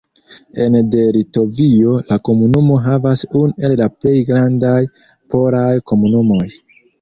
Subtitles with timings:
[0.63, 4.79] Ene de Litovio, la komunumo havas unu el la plej grandaj
[5.35, 6.43] polaj komunumoj.